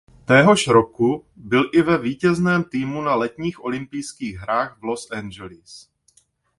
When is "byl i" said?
1.35-1.81